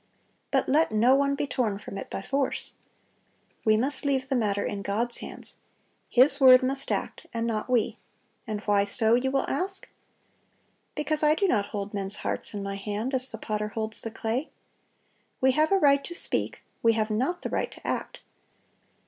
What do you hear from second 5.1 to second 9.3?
hands. His word must act, and not we. And why so? you